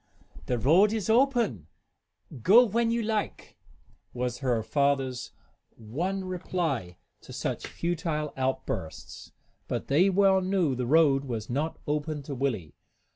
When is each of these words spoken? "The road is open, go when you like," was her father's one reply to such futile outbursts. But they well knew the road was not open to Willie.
"The 0.47 0.57
road 0.57 0.93
is 0.93 1.11
open, 1.11 1.67
go 2.41 2.65
when 2.65 2.89
you 2.89 3.03
like," 3.03 3.55
was 4.13 4.39
her 4.39 4.63
father's 4.63 5.29
one 5.77 6.25
reply 6.25 6.97
to 7.21 7.31
such 7.31 7.67
futile 7.67 8.33
outbursts. 8.35 9.31
But 9.67 9.89
they 9.89 10.09
well 10.09 10.41
knew 10.41 10.73
the 10.73 10.87
road 10.87 11.25
was 11.25 11.51
not 11.51 11.77
open 11.85 12.23
to 12.23 12.33
Willie. 12.33 12.73